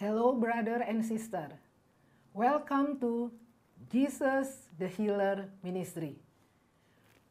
Hello, 0.00 0.32
brother 0.32 0.80
and 0.80 1.04
sister. 1.04 1.60
Welcome 2.32 2.98
to 3.00 3.30
Jesus 3.92 4.70
the 4.78 4.88
Healer 4.88 5.52
Ministry. 5.62 6.16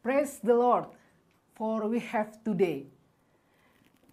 Praise 0.04 0.38
the 0.38 0.54
Lord, 0.54 0.84
for 1.56 1.88
we 1.88 1.98
have 1.98 2.38
today. 2.44 2.86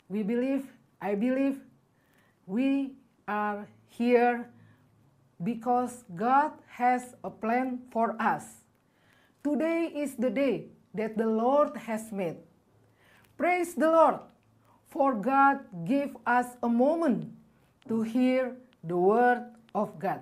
We 0.10 0.24
believe, 0.24 0.74
I 1.00 1.14
believe, 1.14 1.62
we 2.48 2.98
are 3.28 3.70
here 3.90 4.50
because 5.44 6.04
God 6.16 6.54
has 6.66 7.14
a 7.24 7.30
plan 7.30 7.86
for 7.92 8.20
us. 8.20 8.66
Today 9.44 9.94
is 9.94 10.16
the 10.16 10.32
day 10.32 10.74
that 10.96 11.16
the 11.16 11.28
Lord 11.28 11.78
has 11.78 12.12
made. 12.12 12.38
Praise 13.38 13.76
the 13.76 13.92
Lord, 13.92 14.18
for 14.90 15.14
God 15.14 15.60
gave 15.86 16.18
us 16.26 16.58
a 16.64 16.68
moment 16.68 17.37
to 17.88 18.02
hear 18.02 18.56
the 18.84 18.98
word 18.98 19.44
of 19.74 20.00
God. 20.00 20.22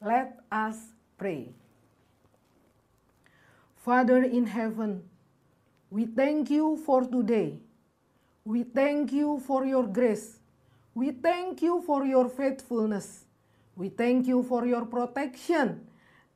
Let 0.00 0.40
us 0.50 0.76
pray. 1.18 1.52
Father 3.76 4.22
in 4.22 4.46
heaven, 4.46 5.02
we 5.90 6.06
thank 6.06 6.50
you 6.50 6.76
for 6.84 7.02
today. 7.04 7.58
We 8.44 8.62
thank 8.62 9.12
you 9.12 9.40
for 9.46 9.64
your 9.64 9.86
grace. 9.86 10.38
We 10.94 11.12
thank 11.12 11.62
you 11.62 11.82
for 11.82 12.04
your 12.04 12.28
faithfulness. 12.28 13.24
We 13.76 13.88
thank 13.88 14.26
you 14.26 14.42
for 14.42 14.66
your 14.66 14.84
protection 14.84 15.86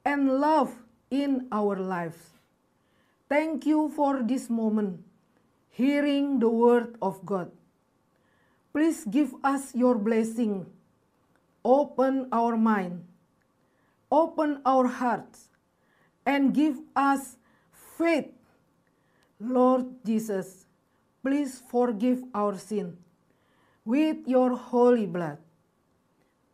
and 0.05 0.41
love 0.41 0.73
in 1.11 1.49
our 1.53 1.77
lives. 1.77 2.19
Thank 3.29 3.67
you 3.67 3.89
for 3.97 4.23
this 4.23 4.49
moment, 4.51 5.03
hearing 5.71 6.39
the 6.39 6.49
word 6.49 6.97
of 7.01 7.25
God. 7.25 7.51
Please 8.75 9.05
give 9.07 9.33
us 9.47 9.73
your 9.73 9.95
blessing. 9.95 10.67
Open 11.65 12.27
our 12.33 12.57
mind, 12.59 13.07
open 14.11 14.61
our 14.67 14.89
hearts, 14.89 15.49
and 16.27 16.53
give 16.53 16.77
us 16.95 17.37
faith. 17.97 18.35
Lord 19.39 19.87
Jesus, 20.05 20.67
please 21.23 21.63
forgive 21.71 22.25
our 22.35 22.59
sin 22.59 22.99
with 23.85 24.27
your 24.27 24.57
holy 24.57 25.07
blood. 25.07 25.39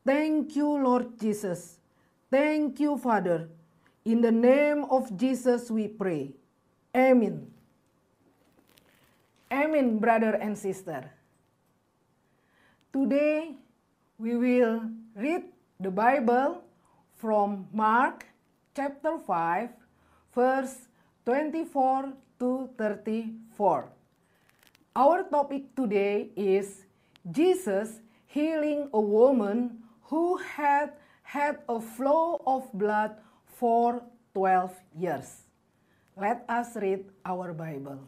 Thank 0.04 0.54
you, 0.56 0.68
Lord 0.68 1.18
Jesus. 1.18 1.80
Thank 2.30 2.80
you, 2.80 2.98
Father. 2.98 3.48
In 4.04 4.20
the 4.20 4.30
name 4.32 4.84
of 4.91 5.16
Jesus 5.16 5.70
we 5.70 5.88
pray. 5.88 6.30
Amen. 6.94 7.50
Amen, 9.50 9.98
brother 9.98 10.36
and 10.36 10.56
sister. 10.56 11.10
Today 12.92 13.55
we 14.19 14.34
will 14.34 14.91
read 15.14 15.44
the 15.78 15.94
Bible 15.94 16.58
from 17.14 17.69
Mark 17.72 18.27
chapter 18.74 19.14
5, 19.16 19.70
verse 20.34 20.91
24 21.24 22.10
to 22.41 22.69
34. 22.77 23.86
Our 24.97 25.22
topic 25.22 25.70
today 25.77 26.34
is 26.34 26.82
Jesus 27.30 28.02
healing 28.27 28.91
a 28.92 29.00
woman 29.00 29.86
who 30.10 30.38
had 30.42 30.91
had 31.22 31.62
a 31.69 31.78
flow 31.78 32.42
of 32.44 32.66
blood 32.75 33.14
for 33.47 34.02
12 34.34 34.75
years. 34.98 35.47
Let 36.19 36.42
us 36.48 36.75
read 36.75 37.06
our 37.25 37.54
Bible. 37.54 38.02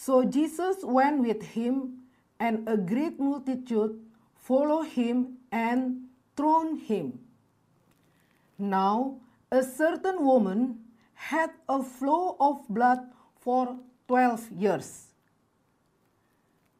So 0.00 0.24
Jesus 0.24 0.78
went 0.82 1.20
with 1.20 1.42
him, 1.42 2.08
and 2.40 2.66
a 2.66 2.74
great 2.74 3.20
multitude 3.20 4.00
followed 4.34 4.88
him 4.96 5.36
and 5.52 6.08
thronged 6.38 6.80
him. 6.88 7.20
Now, 8.58 9.20
a 9.52 9.62
certain 9.62 10.24
woman 10.24 10.78
had 11.12 11.50
a 11.68 11.82
flow 11.82 12.34
of 12.40 12.66
blood 12.70 13.00
for 13.40 13.76
12 14.08 14.50
years. 14.52 15.08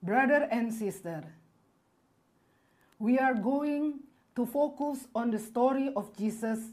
Brother 0.02 0.48
and 0.50 0.72
sister, 0.72 1.22
we 2.98 3.18
are 3.18 3.34
going 3.34 4.00
to 4.34 4.46
focus 4.46 5.06
on 5.14 5.30
the 5.30 5.38
story 5.38 5.92
of 5.94 6.16
Jesus 6.16 6.72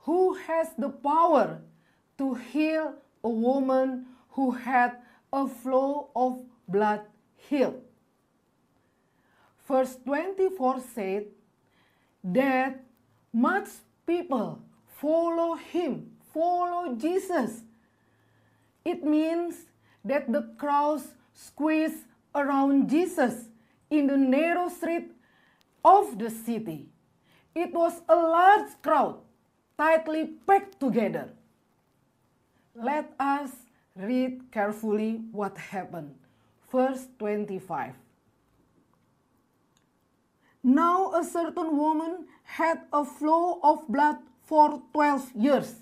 who 0.00 0.34
has 0.34 0.68
the 0.76 0.90
power 0.90 1.62
to 2.18 2.34
heal 2.34 2.92
a 3.22 3.30
woman 3.30 4.04
who 4.36 4.50
had 4.50 4.98
a 5.34 5.48
flow 5.48 6.10
of 6.14 6.38
blood 6.68 7.00
healed. 7.48 7.82
Verse 9.66 9.96
24 10.04 10.80
said 10.94 11.24
that 12.22 12.80
much 13.32 13.68
people 14.06 14.62
follow 15.00 15.54
him, 15.54 16.12
follow 16.32 16.94
Jesus. 16.94 17.62
It 18.84 19.02
means 19.02 19.56
that 20.04 20.30
the 20.30 20.42
crowds 20.56 21.08
squeeze 21.32 22.04
around 22.34 22.88
Jesus 22.88 23.48
in 23.90 24.06
the 24.06 24.16
narrow 24.16 24.68
street 24.68 25.10
of 25.84 26.18
the 26.18 26.30
city. 26.30 26.88
It 27.54 27.72
was 27.72 28.02
a 28.08 28.14
large 28.14 28.70
crowd, 28.82 29.18
tightly 29.76 30.26
packed 30.46 30.78
together. 30.78 31.30
Let 32.74 33.12
us 33.18 33.50
read 33.96 34.50
carefully 34.50 35.22
what 35.32 35.56
happened. 35.56 36.14
Verse 36.70 37.06
25. 37.18 37.94
Now 40.62 41.12
a 41.14 41.22
certain 41.22 41.76
woman 41.76 42.26
had 42.42 42.80
a 42.92 43.04
flow 43.04 43.60
of 43.62 43.86
blood 43.88 44.16
for 44.44 44.82
12 44.92 45.32
years. 45.36 45.74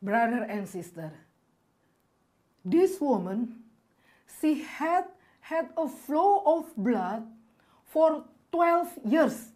Brother 0.00 0.46
and 0.48 0.68
sister, 0.68 1.12
this 2.64 3.00
woman, 3.00 3.56
she 4.40 4.62
had 4.62 5.06
had 5.40 5.70
a 5.76 5.88
flow 5.88 6.42
of 6.46 6.76
blood 6.76 7.26
for 7.86 8.24
12 8.52 8.98
years. 9.04 9.48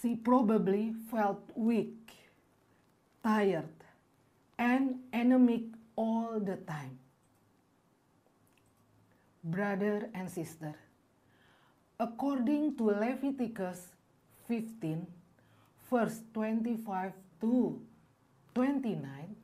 She 0.00 0.16
probably 0.16 0.94
felt 1.10 1.42
weak, 1.54 2.12
tired, 3.22 3.73
and 4.58 5.00
anemic 5.12 5.62
all 5.96 6.40
the 6.40 6.56
time. 6.56 6.98
Brother 9.42 10.08
and 10.14 10.30
sister, 10.30 10.74
according 12.00 12.76
to 12.76 12.84
Leviticus 12.84 13.88
15, 14.48 15.06
verse 15.90 16.20
25 16.32 17.12
to 17.40 17.80
29, 18.54 19.36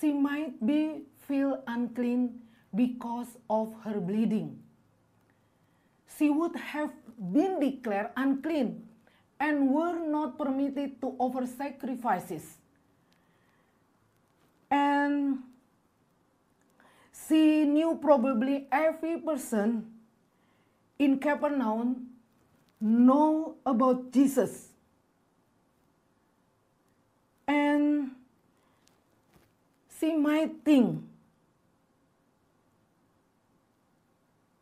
she 0.00 0.12
might 0.12 0.58
be 0.66 1.02
feel 1.28 1.62
unclean 1.66 2.40
because 2.74 3.38
of 3.48 3.72
her 3.84 4.00
bleeding. 4.00 4.58
She 6.18 6.30
would 6.30 6.56
have 6.56 6.90
been 7.32 7.60
declared 7.60 8.10
unclean 8.16 8.88
and 9.38 9.70
were 9.70 9.98
not 9.98 10.38
permitted 10.38 11.00
to 11.00 11.14
offer 11.18 11.46
sacrifices. 11.46 12.61
And 14.72 15.40
she 17.28 17.64
knew 17.64 17.98
probably 18.00 18.66
every 18.72 19.18
person 19.20 19.84
in 20.98 21.18
Capernaum 21.18 22.08
know 22.80 23.56
about 23.66 24.10
Jesus. 24.12 24.68
And 27.46 28.12
she 30.00 30.16
might 30.16 30.64
think 30.64 31.04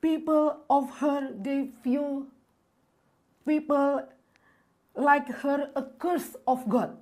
people 0.00 0.58
of 0.68 0.90
her 0.98 1.30
they 1.38 1.68
view 1.84 2.26
people 3.46 4.08
like 4.96 5.28
her 5.28 5.70
a 5.76 5.84
curse 5.84 6.34
of 6.48 6.68
God. 6.68 6.96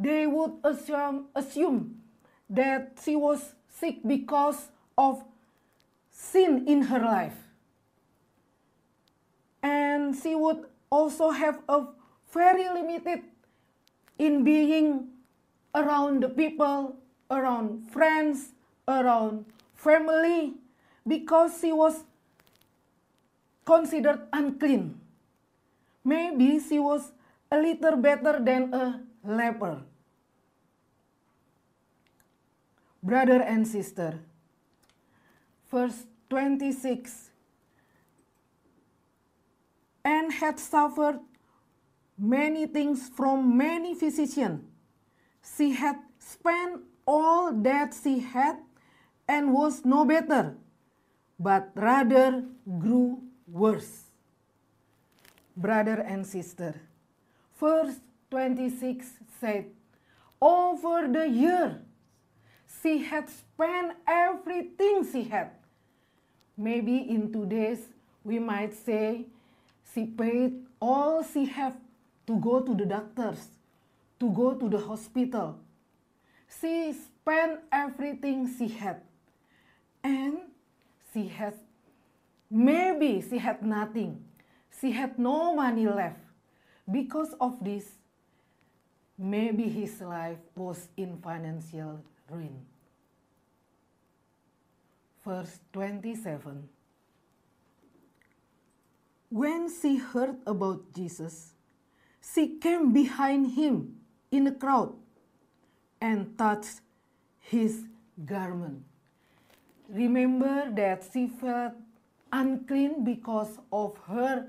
They 0.00 0.26
would 0.26 0.52
assume, 0.64 1.26
assume 1.36 2.00
that 2.48 2.96
she 3.04 3.16
was 3.16 3.52
sick 3.68 4.00
because 4.06 4.72
of 4.96 5.22
sin 6.10 6.64
in 6.66 6.88
her 6.88 7.00
life. 7.00 7.36
And 9.62 10.16
she 10.16 10.34
would 10.34 10.64
also 10.88 11.28
have 11.28 11.60
a 11.68 11.84
very 12.32 12.64
limited 12.64 13.28
in 14.18 14.42
being 14.42 15.08
around 15.74 16.22
the 16.22 16.30
people, 16.30 16.96
around 17.30 17.84
friends, 17.92 18.52
around 18.88 19.44
family, 19.74 20.54
because 21.06 21.60
she 21.60 21.72
was 21.72 22.04
considered 23.66 24.20
unclean. 24.32 24.98
Maybe 26.02 26.58
she 26.58 26.78
was 26.78 27.12
a 27.52 27.58
little 27.58 27.96
better 27.96 28.40
than 28.40 28.72
a 28.72 29.02
leper. 29.22 29.89
Brother 33.02 33.42
and 33.42 33.66
sister, 33.66 34.20
verse 35.70 36.04
26 36.28 37.30
and 40.04 40.32
had 40.32 40.58
suffered 40.58 41.20
many 42.18 42.66
things 42.66 43.08
from 43.08 43.56
many 43.56 43.94
physicians. 43.94 44.62
She 45.56 45.72
had 45.72 45.96
spent 46.18 46.82
all 47.06 47.52
that 47.52 47.94
she 48.02 48.18
had 48.20 48.56
and 49.26 49.52
was 49.52 49.84
no 49.84 50.04
better, 50.04 50.56
but 51.38 51.70
rather 51.74 52.44
grew 52.78 53.22
worse. 53.46 54.04
Brother 55.56 56.00
and 56.06 56.26
sister, 56.26 56.80
verse 57.58 58.00
26 58.30 59.06
said, 59.40 59.66
Over 60.40 61.08
the 61.08 61.28
year, 61.28 61.82
she 62.82 62.98
had 62.98 63.28
spent 63.28 63.92
everything 64.06 65.06
she 65.10 65.24
had. 65.24 65.50
Maybe 66.56 66.96
in 66.96 67.32
today's 67.32 67.80
we 68.24 68.38
might 68.38 68.74
say 68.74 69.26
she 69.94 70.04
paid 70.06 70.66
all 70.80 71.22
she 71.22 71.46
had 71.46 71.76
to 72.26 72.38
go 72.38 72.60
to 72.60 72.74
the 72.74 72.86
doctors, 72.86 73.48
to 74.18 74.30
go 74.30 74.54
to 74.54 74.68
the 74.68 74.78
hospital. 74.78 75.58
She 76.60 76.92
spent 76.92 77.60
everything 77.72 78.48
she 78.56 78.68
had. 78.68 79.00
And 80.02 80.38
she 81.12 81.28
has, 81.28 81.54
maybe 82.50 83.22
she 83.28 83.38
had 83.38 83.62
nothing. 83.62 84.24
She 84.80 84.92
had 84.92 85.18
no 85.18 85.54
money 85.54 85.86
left. 85.86 86.20
Because 86.90 87.34
of 87.40 87.62
this, 87.62 87.84
maybe 89.18 89.68
his 89.68 90.00
life 90.00 90.38
was 90.54 90.88
in 90.96 91.18
financial 91.18 92.02
ruin. 92.30 92.69
Verse 95.24 95.60
27 95.72 96.68
When 99.28 99.68
she 99.68 99.96
heard 99.96 100.36
about 100.46 100.92
Jesus, 100.94 101.52
she 102.22 102.58
came 102.58 102.92
behind 102.92 103.52
him 103.52 103.96
in 104.30 104.44
the 104.44 104.52
crowd 104.52 104.94
and 106.00 106.36
touched 106.38 106.80
his 107.38 107.84
garment. 108.24 108.82
Remember 109.88 110.70
that 110.70 111.04
she 111.12 111.26
felt 111.28 111.74
unclean 112.32 113.04
because 113.04 113.58
of 113.72 113.98
her 114.06 114.46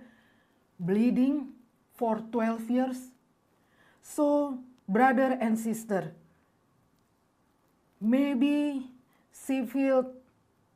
bleeding 0.79 1.49
for 1.95 2.19
12 2.31 2.69
years? 2.69 2.97
So, 4.01 4.59
brother 4.87 5.37
and 5.39 5.57
sister, 5.57 6.13
maybe 7.99 8.89
she 9.33 9.65
felt 9.65 10.20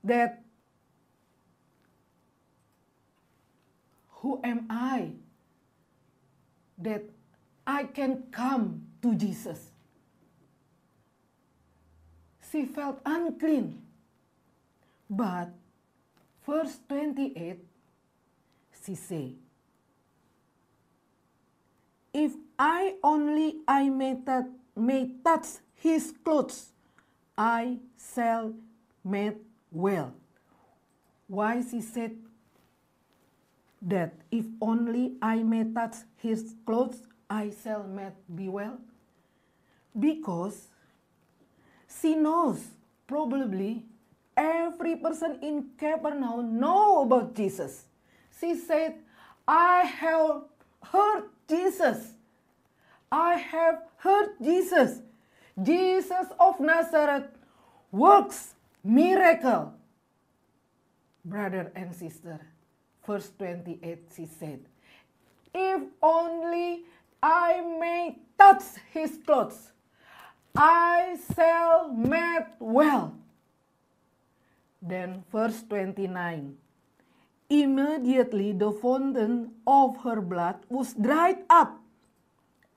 that 0.06 0.44
who 4.22 4.40
am 4.44 4.66
I 4.70 5.12
that 6.78 7.04
I 7.68 7.84
can 7.84 8.24
come 8.32 8.84
to 9.02 9.16
Jesus? 9.16 9.72
She 12.52 12.66
felt 12.66 13.02
unclean. 13.06 13.82
But 15.10 15.50
verse 16.46 16.78
28 16.88 17.60
she 18.86 18.96
say, 18.96 19.34
If 22.14 22.34
I 22.58 22.96
only 23.04 23.58
I 23.68 23.90
may, 23.90 24.18
may 24.76 25.12
touch 25.24 25.48
his 25.74 26.14
clothes, 26.24 26.70
I 27.38 27.80
shall 28.14 28.54
made 29.04 29.36
well. 29.76 30.14
Why 31.28 31.62
she 31.70 31.82
said 31.82 32.16
that 33.82 34.14
if 34.32 34.46
only 34.62 35.14
I 35.22 35.44
may 35.44 35.66
touch 35.66 35.96
his 36.18 36.56
clothes, 36.66 36.98
I 37.30 37.52
shall 37.64 37.84
made 37.84 38.14
be 38.34 38.48
well? 38.48 38.80
Because 39.98 40.68
she 42.02 42.16
knows 42.16 42.62
probably 43.08 43.84
every 44.38 44.96
person 44.96 45.40
in 45.42 45.66
Capernaum 45.78 46.60
know 46.60 47.02
about 47.04 47.36
Jesus. 47.36 47.86
She 48.40 48.56
said, 48.56 48.96
I 49.48 49.82
have 49.82 50.44
heard 50.84 51.24
Jesus. 51.48 52.14
I 53.12 53.36
have 53.36 53.84
heard 53.98 54.30
Jesus. 54.42 55.00
Jesus 55.62 56.28
of 56.40 56.60
Nazareth 56.60 57.30
works 57.92 58.55
miracle. 58.86 59.74
Brother 61.26 61.72
and 61.76 61.94
sister, 61.94 62.40
verse 63.06 63.32
28 63.38 64.10
she 64.16 64.26
said, 64.28 64.62
If 65.54 65.82
only 66.02 66.86
I 67.22 67.62
may 67.80 68.20
touch 68.38 68.62
his 68.94 69.18
clothes, 69.26 69.72
I 70.56 71.18
shall 71.34 71.92
make 71.92 72.46
well. 72.60 73.18
Then 74.82 75.24
verse 75.32 75.64
29. 75.68 76.56
Immediately 77.50 78.54
the 78.54 78.72
fountain 78.72 79.52
of 79.66 79.98
her 80.04 80.22
blood 80.22 80.58
was 80.70 80.94
dried 80.94 81.40
up, 81.50 81.82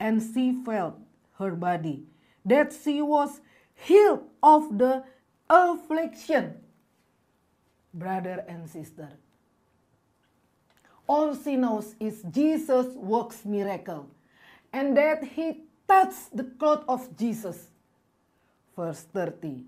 and 0.00 0.22
she 0.22 0.56
felt 0.64 0.98
her 1.38 1.52
body 1.52 2.04
that 2.44 2.72
she 2.72 3.02
was 3.02 3.40
healed 3.74 4.24
of 4.42 4.78
the 4.78 5.04
affliction. 5.48 6.54
Brother 7.94 8.44
and 8.46 8.68
sister, 8.68 9.08
all 11.08 11.34
she 11.34 11.56
knows 11.56 11.94
is 11.98 12.22
Jesus 12.30 12.94
works 12.94 13.44
miracle, 13.44 14.08
and 14.72 14.96
that 14.96 15.24
he 15.24 15.64
touched 15.88 16.36
the 16.36 16.44
cloth 16.44 16.84
of 16.86 17.16
Jesus. 17.16 17.68
Verse 18.76 19.06
30. 19.12 19.64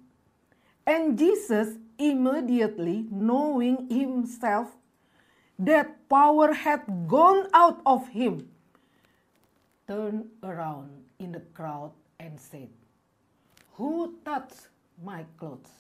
And 0.86 1.18
Jesus 1.18 1.78
immediately 1.98 3.06
knowing 3.10 3.88
himself 3.88 4.76
that 5.58 6.08
power 6.08 6.52
had 6.52 7.06
gone 7.06 7.46
out 7.52 7.80
of 7.84 8.08
him, 8.08 8.48
turned 9.86 10.24
around 10.42 10.88
in 11.18 11.32
the 11.32 11.40
crowd 11.52 11.92
and 12.18 12.40
said, 12.40 12.68
Who 13.74 14.16
touched 14.24 14.69
my 15.02 15.24
clothes? 15.38 15.70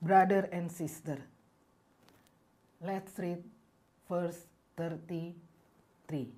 Brother 0.00 0.48
and 0.52 0.70
sister, 0.70 1.18
let's 2.80 3.18
read 3.18 3.42
verse 4.08 4.46
33. 4.76 6.28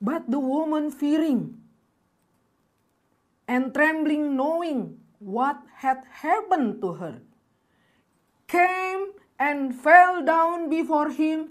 But 0.00 0.30
the 0.30 0.38
woman 0.38 0.90
fearing 0.90 1.60
and 3.46 3.74
trembling, 3.74 4.36
knowing 4.36 4.98
what 5.18 5.58
had 5.74 6.02
happened 6.10 6.80
to 6.80 6.92
her, 6.94 7.20
came 8.46 9.12
and 9.38 9.74
fell 9.74 10.24
down 10.24 10.70
before 10.70 11.10
him 11.10 11.50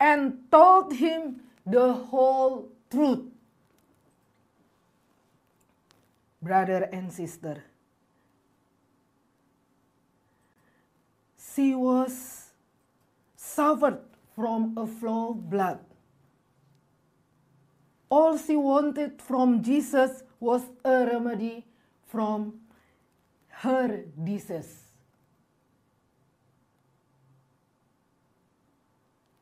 and 0.00 0.38
told 0.50 0.92
him 0.92 1.40
the 1.64 1.92
whole 1.92 2.68
truth. 2.90 3.24
Brother 6.46 6.88
and 6.92 7.10
sister, 7.12 7.64
she 11.36 11.74
was 11.74 12.50
suffered 13.34 13.98
from 14.36 14.78
a 14.78 14.86
flow 14.86 15.30
of 15.30 15.50
blood. 15.50 15.80
All 18.08 18.38
she 18.38 18.54
wanted 18.54 19.20
from 19.20 19.60
Jesus 19.60 20.22
was 20.38 20.62
a 20.84 21.06
remedy 21.06 21.64
from 22.06 22.60
her 23.48 24.04
disease. 24.22 24.84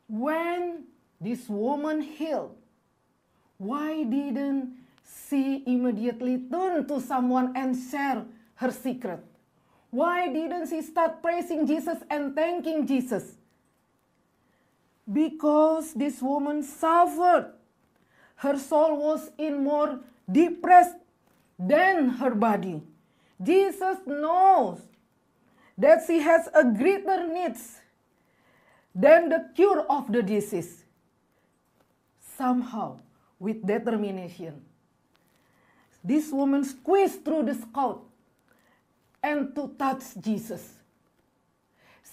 When 0.08 0.84
this 1.20 1.50
woman 1.50 2.00
healed, 2.00 2.56
why 3.58 4.04
didn't 4.04 4.83
she 5.04 5.62
immediately 5.66 6.38
turn 6.50 6.86
to 6.88 7.00
someone 7.00 7.56
and 7.56 7.76
share 7.90 8.24
her 8.56 8.70
secret? 8.70 9.20
Why 9.90 10.32
didn't 10.32 10.68
she 10.68 10.82
start 10.82 11.22
praising 11.22 11.66
Jesus 11.66 11.98
and 12.10 12.34
thanking 12.34 12.86
Jesus? 12.86 13.36
Because 15.10 15.92
this 15.94 16.20
woman 16.20 16.62
suffered. 16.62 17.52
Her 18.36 18.58
soul 18.58 18.96
was 18.96 19.30
in 19.38 19.62
more 19.62 20.00
depressed 20.30 20.96
than 21.58 22.08
her 22.08 22.34
body. 22.34 22.82
Jesus 23.42 23.98
knows 24.06 24.80
that 25.76 26.02
she 26.06 26.20
has 26.20 26.48
a 26.54 26.64
greater 26.64 27.26
needs 27.26 27.80
than 28.94 29.28
the 29.28 29.50
cure 29.54 29.86
of 29.90 30.10
the 30.10 30.22
disease. 30.22 30.84
Somehow, 32.36 32.98
with 33.38 33.64
determination, 33.66 34.60
this 36.04 36.30
woman 36.30 36.62
squeezed 36.64 37.24
through 37.24 37.44
the 37.44 37.56
crowd 37.72 38.00
and 39.22 39.54
to 39.54 39.74
touch 39.78 40.02
Jesus. 40.20 40.74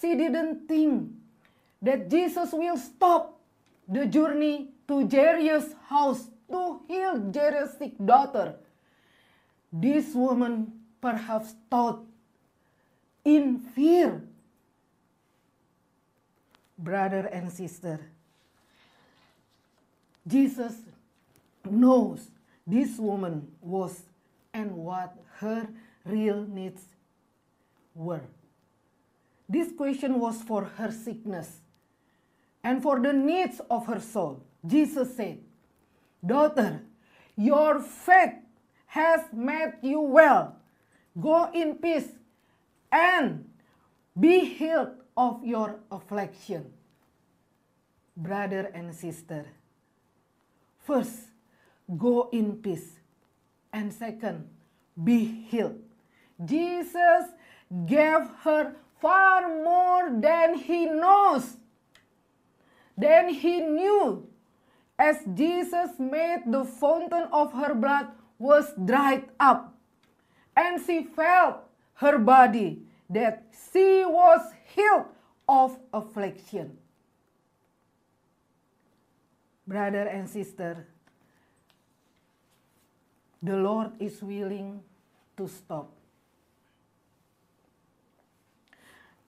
She 0.00 0.16
didn't 0.16 0.66
think 0.66 1.12
that 1.82 2.08
Jesus 2.08 2.52
will 2.52 2.78
stop 2.78 3.38
the 3.86 4.06
journey 4.06 4.70
to 4.88 5.06
Jairus' 5.06 5.74
house 5.88 6.28
to 6.50 6.80
heal 6.88 7.30
Jairus' 7.32 7.76
sick 7.78 7.92
daughter. 8.02 8.56
This 9.70 10.14
woman 10.14 10.72
perhaps 11.00 11.54
thought 11.70 12.00
in 13.24 13.58
fear. 13.58 14.22
Brother 16.78 17.28
and 17.30 17.52
sister, 17.52 18.00
Jesus 20.26 20.74
knows 21.70 22.31
this 22.66 22.98
woman 22.98 23.48
was 23.60 24.02
and 24.54 24.76
what 24.76 25.16
her 25.38 25.68
real 26.04 26.46
needs 26.46 26.82
were. 27.94 28.22
This 29.48 29.72
question 29.72 30.18
was 30.20 30.42
for 30.42 30.64
her 30.64 30.90
sickness 30.90 31.60
and 32.62 32.82
for 32.82 33.00
the 33.00 33.12
needs 33.12 33.60
of 33.70 33.86
her 33.86 34.00
soul. 34.00 34.42
Jesus 34.64 35.16
said, 35.16 35.40
Daughter, 36.24 36.82
your 37.36 37.80
faith 37.80 38.34
has 38.86 39.22
made 39.32 39.74
you 39.82 40.00
well. 40.00 40.56
Go 41.20 41.50
in 41.52 41.76
peace 41.76 42.08
and 42.90 43.48
be 44.18 44.44
healed 44.44 44.92
of 45.16 45.44
your 45.44 45.80
affliction. 45.90 46.72
Brother 48.16 48.70
and 48.74 48.94
sister, 48.94 49.46
first, 50.78 51.31
go 51.96 52.28
in 52.32 52.56
peace. 52.56 53.00
And 53.72 53.92
second, 53.92 54.48
be 55.02 55.24
healed. 55.24 55.80
Jesus 56.44 57.24
gave 57.86 58.28
her 58.42 58.74
far 59.00 59.48
more 59.64 60.10
than 60.20 60.54
he 60.54 60.86
knows, 60.86 61.56
than 62.96 63.28
he 63.30 63.60
knew. 63.60 64.28
As 64.98 65.16
Jesus 65.34 65.98
made 65.98 66.42
the 66.46 66.64
fountain 66.64 67.24
of 67.32 67.52
her 67.54 67.74
blood 67.74 68.08
was 68.38 68.72
dried 68.84 69.24
up, 69.40 69.74
and 70.56 70.80
she 70.84 71.02
felt 71.02 71.64
her 71.94 72.18
body 72.18 72.82
that 73.08 73.46
she 73.72 74.04
was 74.04 74.52
healed 74.74 75.06
of 75.48 75.78
affliction. 75.92 76.76
Brother 79.66 80.06
and 80.06 80.28
sister, 80.28 80.86
the 83.42 83.56
Lord 83.56 83.90
is 83.98 84.22
willing 84.22 84.80
to 85.36 85.48
stop 85.48 85.90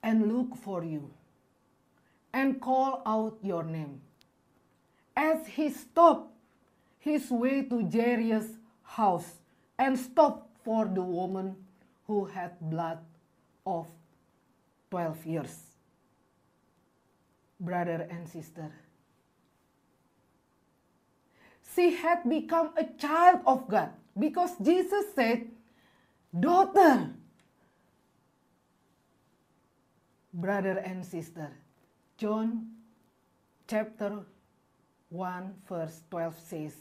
and 0.01 0.31
look 0.31 0.55
for 0.55 0.83
you 0.83 1.11
and 2.31 2.61
call 2.61 3.01
out 3.05 3.37
your 3.41 3.63
name. 3.63 3.99
As 5.17 5.47
he 5.47 5.69
stopped 5.69 6.31
his 6.99 7.29
way 7.29 7.63
to 7.63 7.89
Jairus' 7.89 8.57
house 8.83 9.35
and 9.77 9.99
stopped 9.99 10.47
for 10.63 10.85
the 10.85 11.01
woman 11.01 11.55
who 12.07 12.25
had 12.25 12.59
blood 12.61 12.99
of 13.65 13.87
12 14.91 15.25
years. 15.25 15.59
Brother 17.59 18.07
and 18.09 18.27
sister, 18.27 18.71
she 21.73 21.95
had 21.95 22.27
become 22.29 22.71
a 22.77 22.85
child 22.97 23.39
of 23.45 23.67
God 23.67 23.89
because 24.17 24.51
Jesus 24.61 25.13
said, 25.13 25.47
Daughter, 26.37 27.11
brother 30.33 30.79
and 30.83 31.05
sister, 31.05 31.51
John 32.17 32.67
chapter 33.67 34.19
1, 35.09 35.53
verse 35.67 36.01
12 36.09 36.35
says, 36.39 36.73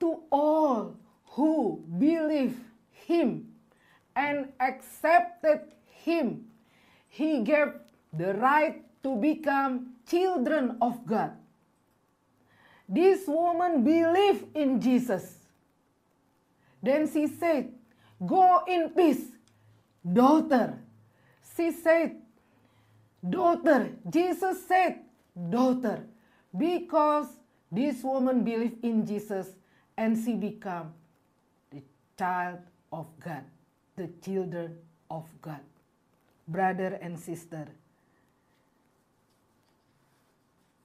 To 0.00 0.20
all 0.30 0.96
who 1.24 1.84
believe 1.98 2.58
him 2.90 3.48
and 4.16 4.52
accepted 4.60 5.60
him, 5.86 6.46
he 7.08 7.42
gave 7.42 7.74
the 8.12 8.34
right 8.34 8.82
to 9.02 9.16
become 9.16 9.94
children 10.08 10.76
of 10.80 11.06
God. 11.06 11.32
This 12.88 13.26
woman 13.26 13.84
believed 13.84 14.56
in 14.56 14.80
Jesus. 14.80 15.47
Then 16.82 17.10
she 17.10 17.26
said, 17.26 17.72
Go 18.24 18.62
in 18.66 18.90
peace, 18.90 19.24
daughter. 20.12 20.78
She 21.56 21.72
said, 21.72 22.16
Daughter. 23.28 23.90
Jesus 24.08 24.66
said, 24.66 25.00
Daughter. 25.50 26.04
Because 26.56 27.26
this 27.70 28.02
woman 28.02 28.44
believed 28.44 28.82
in 28.84 29.04
Jesus 29.06 29.48
and 29.96 30.16
she 30.24 30.34
became 30.34 30.92
the 31.70 31.82
child 32.18 32.60
of 32.92 33.06
God, 33.20 33.44
the 33.96 34.08
children 34.24 34.78
of 35.10 35.26
God. 35.42 35.60
Brother 36.46 36.98
and 37.02 37.18
sister, 37.18 37.68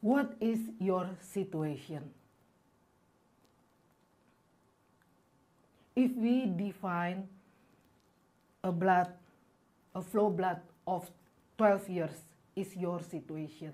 what 0.01 0.35
is 0.41 0.59
your 0.79 1.09
situation? 1.21 2.09
If 5.95 6.11
we 6.15 6.45
define 6.45 7.27
a 8.63 8.71
blood, 8.71 9.09
a 9.93 10.01
flow 10.01 10.29
blood 10.29 10.61
of 10.87 11.09
12 11.57 11.89
years 11.89 12.21
is 12.55 12.75
your 12.75 13.01
situation. 13.01 13.73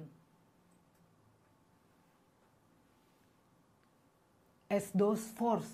As 4.70 4.92
those 4.94 5.22
forces 5.22 5.72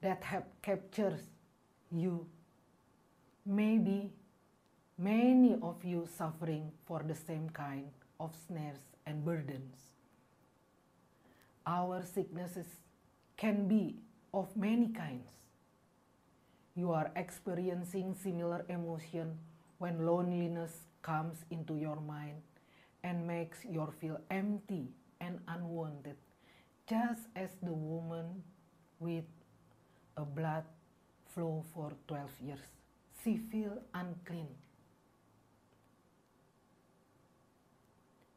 that 0.00 0.22
have 0.24 0.44
captured 0.62 1.20
you, 1.90 2.26
maybe 3.46 4.10
many 4.98 5.56
of 5.62 5.84
you 5.84 6.08
suffering 6.16 6.72
for 6.86 7.02
the 7.06 7.14
same 7.14 7.48
kind 7.50 7.88
of 8.18 8.34
snares 8.46 8.80
and 9.06 9.24
burdens. 9.24 9.76
Our 11.66 12.02
sicknesses 12.02 12.66
can 13.36 13.68
be 13.68 13.96
of 14.34 14.56
many 14.56 14.88
kinds 14.88 15.28
you 16.74 16.92
are 16.92 17.10
experiencing 17.16 18.14
similar 18.14 18.64
emotion 18.68 19.38
when 19.78 20.06
loneliness 20.06 20.72
comes 21.02 21.44
into 21.50 21.76
your 21.76 22.00
mind 22.00 22.40
and 23.04 23.26
makes 23.26 23.58
you 23.64 23.92
feel 24.00 24.20
empty 24.30 24.88
and 25.20 25.38
unwanted, 25.48 26.16
just 26.88 27.22
as 27.36 27.50
the 27.62 27.72
woman 27.72 28.42
with 29.00 29.24
a 30.16 30.24
blood 30.24 30.64
flow 31.34 31.64
for 31.74 31.92
12 32.08 32.30
years. 32.44 32.66
She 33.22 33.36
feel 33.36 33.78
unclean. 33.94 34.48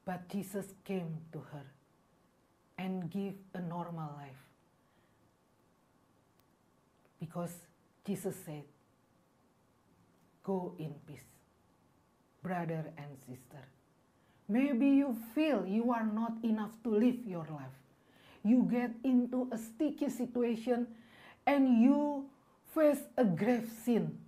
But 0.06 0.30
Jesus 0.30 0.66
came 0.84 1.18
to 1.34 1.40
her 1.52 1.66
and 2.78 3.10
give 3.10 3.34
a 3.54 3.62
normal 3.62 4.14
life 4.18 4.46
because 7.20 7.54
Jesus 8.06 8.36
said, 8.46 8.64
Go 10.44 10.76
in 10.78 10.94
peace, 11.08 11.26
brother 12.44 12.86
and 12.98 13.18
sister. 13.28 13.66
Maybe 14.48 14.88
you 14.88 15.18
feel 15.34 15.66
you 15.66 15.92
are 15.92 16.06
not 16.06 16.34
enough 16.44 16.72
to 16.84 16.90
live 16.90 17.26
your 17.26 17.48
life. 17.50 17.74
You 18.44 18.68
get 18.70 18.92
into 19.04 19.50
a 19.52 19.58
sticky 19.58 20.10
situation 20.10 20.86
and 21.48 21.82
you 21.82 22.26
face 22.76 23.02
a 23.18 23.26
grave 23.26 23.68
sin, 23.84 24.20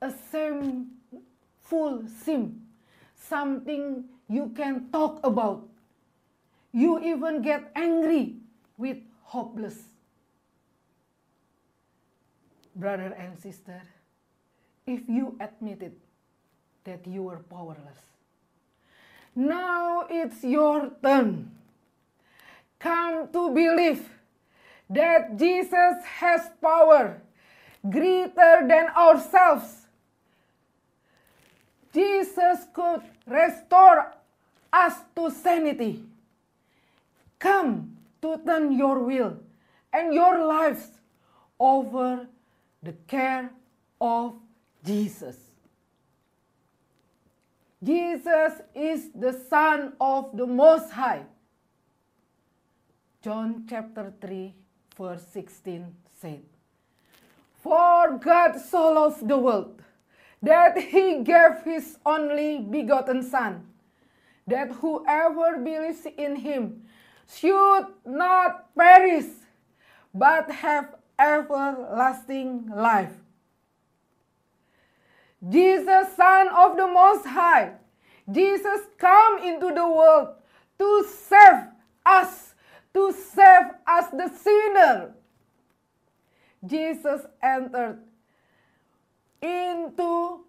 a 0.00 0.10
shameful 0.32 2.04
sin, 2.24 2.62
something 3.14 4.04
you 4.30 4.50
can 4.56 4.88
talk 4.90 5.20
about. 5.26 5.68
You 6.72 6.98
even 7.04 7.42
get 7.42 7.70
angry 7.76 8.36
with 8.78 8.96
hopeless 9.24 9.76
brother 12.74 13.14
and 13.18 13.38
sister, 13.38 13.82
if 14.86 15.08
you 15.08 15.36
admitted 15.40 15.92
that 16.84 17.06
you 17.06 17.22
were 17.22 17.38
powerless, 17.38 17.98
now 19.34 20.06
it's 20.10 20.44
your 20.44 20.90
turn. 21.02 21.50
Come 22.78 23.28
to 23.32 23.50
believe 23.50 24.08
that 24.90 25.36
Jesus 25.38 26.04
has 26.04 26.50
power 26.60 27.22
greater 27.88 28.66
than 28.68 28.88
ourselves. 28.96 29.86
Jesus 31.92 32.66
could 32.72 33.02
restore 33.26 34.12
us 34.72 34.94
to 35.16 35.30
sanity. 35.30 36.04
Come 37.38 37.96
to 38.20 38.40
turn 38.44 38.76
your 38.76 38.98
will 38.98 39.38
and 39.92 40.12
your 40.12 40.44
lives 40.44 40.88
over 41.58 42.26
the 42.84 42.92
care 43.08 43.50
of 44.00 44.34
Jesus. 44.84 45.36
Jesus 47.82 48.52
is 48.74 49.10
the 49.14 49.32
Son 49.48 49.94
of 50.00 50.36
the 50.36 50.46
Most 50.46 50.90
High. 50.90 51.24
John 53.22 53.64
chapter 53.68 54.12
3, 54.20 54.54
verse 54.98 55.26
16 55.32 55.94
said, 56.20 56.42
For 57.62 58.18
God 58.22 58.60
so 58.60 58.92
loved 58.92 59.26
the 59.26 59.38
world 59.38 59.82
that 60.42 60.78
he 60.78 61.22
gave 61.22 61.62
his 61.64 61.98
only 62.04 62.60
begotten 62.60 63.22
Son, 63.22 63.66
that 64.46 64.70
whoever 64.72 65.58
believes 65.58 66.06
in 66.18 66.36
him 66.36 66.82
should 67.26 67.86
not 68.04 68.74
perish, 68.74 69.32
but 70.12 70.50
have 70.50 70.94
everlasting 71.18 72.70
life. 72.74 73.12
Jesus, 75.48 76.16
Son 76.16 76.48
of 76.48 76.76
the 76.76 76.86
Most 76.86 77.26
High, 77.26 77.72
Jesus 78.30 78.80
come 78.98 79.42
into 79.42 79.66
the 79.74 79.86
world 79.86 80.28
to 80.78 81.06
save 81.08 81.68
us, 82.06 82.54
to 82.94 83.12
save 83.12 83.66
us 83.86 84.10
the 84.10 84.28
sinner. 84.28 85.14
Jesus 86.64 87.22
entered 87.42 87.98
into 89.42 90.40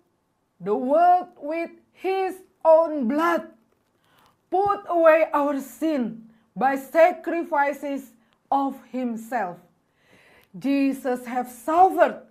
the 0.62 0.76
world 0.76 1.28
with 1.42 1.72
his 1.92 2.36
own 2.64 3.08
blood, 3.08 3.50
put 4.50 4.84
away 4.88 5.28
our 5.34 5.60
sin 5.60 6.30
by 6.56 6.78
sacrifices 6.78 8.12
of 8.50 8.82
himself. 8.92 9.58
Jesus 10.58 11.26
have 11.26 11.52
suffered, 11.52 12.24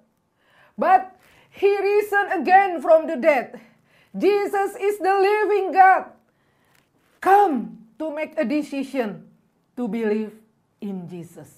but 0.78 1.14
he 1.50 1.68
risen 1.68 2.40
again 2.40 2.80
from 2.80 3.06
the 3.06 3.16
dead. 3.16 3.60
Jesus 4.16 4.76
is 4.80 4.98
the 4.98 5.12
living 5.12 5.72
God. 5.72 6.06
Come 7.20 7.78
to 7.98 8.14
make 8.14 8.34
a 8.38 8.44
decision 8.44 9.28
to 9.76 9.88
believe 9.88 10.32
in 10.80 11.08
Jesus. 11.08 11.50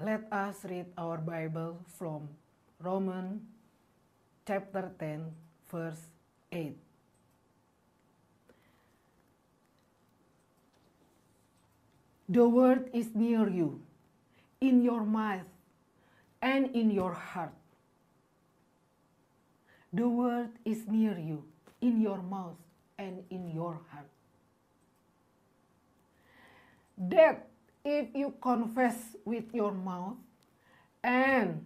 Let 0.00 0.24
us 0.32 0.64
read 0.64 0.88
our 0.96 1.18
Bible 1.18 1.76
from 1.98 2.28
Romans 2.80 3.44
chapter 4.48 4.88
10, 4.98 5.28
verse 5.68 6.08
8. 6.50 6.89
The 12.30 12.48
word 12.48 12.90
is 12.94 13.10
near 13.12 13.50
you, 13.50 13.82
in 14.60 14.84
your 14.84 15.04
mouth 15.04 15.50
and 16.40 16.70
in 16.76 16.92
your 16.92 17.12
heart. 17.12 17.52
The 19.92 20.08
word 20.08 20.50
is 20.64 20.86
near 20.86 21.18
you, 21.18 21.42
in 21.80 22.00
your 22.00 22.22
mouth 22.22 22.54
and 22.96 23.24
in 23.30 23.50
your 23.50 23.80
heart. 23.90 24.06
That 26.96 27.48
if 27.84 28.14
you 28.14 28.32
confess 28.40 29.16
with 29.24 29.52
your 29.52 29.72
mouth 29.72 30.14
and 31.02 31.64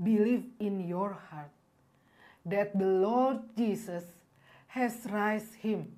believe 0.00 0.44
in 0.60 0.86
your 0.86 1.18
heart 1.30 1.50
that 2.46 2.78
the 2.78 2.86
Lord 2.86 3.38
Jesus 3.56 4.04
has 4.68 4.94
raised 5.10 5.54
him 5.54 5.90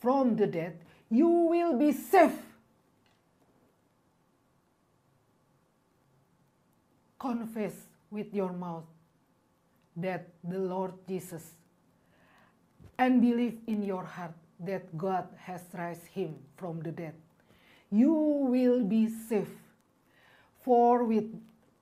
from 0.00 0.36
the 0.36 0.46
dead, 0.46 0.76
you 1.08 1.28
will 1.28 1.78
be 1.78 1.92
saved. 1.92 2.42
Confess 7.26 7.74
with 8.08 8.32
your 8.32 8.52
mouth 8.52 8.86
that 9.96 10.28
the 10.44 10.60
Lord 10.60 10.92
Jesus 11.08 11.42
and 12.96 13.20
believe 13.20 13.58
in 13.66 13.82
your 13.82 14.04
heart 14.04 14.30
that 14.60 14.96
God 14.96 15.26
has 15.36 15.62
raised 15.74 16.06
him 16.06 16.36
from 16.56 16.78
the 16.86 16.92
dead. 16.92 17.14
You 17.90 18.14
will 18.14 18.84
be 18.84 19.08
saved. 19.08 19.58
For 20.62 21.02
with 21.02 21.26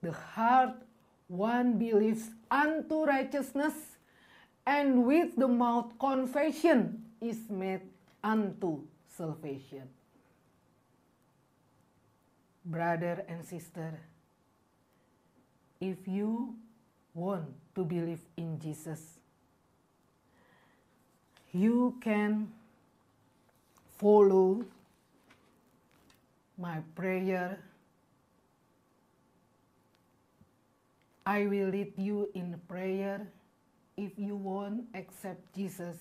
the 0.01 0.13
heart 0.13 0.81
one 1.27 1.77
believes 1.77 2.31
unto 2.49 3.05
righteousness, 3.05 3.73
and 4.65 5.05
with 5.05 5.35
the 5.37 5.47
mouth 5.47 5.93
confession 5.99 7.05
is 7.21 7.37
made 7.49 7.81
unto 8.23 8.81
salvation. 9.07 9.89
Brother 12.65 13.23
and 13.29 13.45
sister, 13.45 13.99
if 15.79 16.07
you 16.07 16.55
want 17.13 17.45
to 17.75 17.83
believe 17.83 18.21
in 18.37 18.59
Jesus, 18.59 19.19
you 21.51 21.95
can 22.01 22.51
follow 23.97 24.63
my 26.57 26.79
prayer. 26.95 27.59
I 31.25 31.47
will 31.47 31.69
lead 31.69 31.93
you 31.97 32.29
in 32.35 32.59
prayer 32.67 33.27
if 33.97 34.11
you 34.17 34.35
won't 34.35 34.85
accept 34.93 35.55
Jesus 35.55 35.97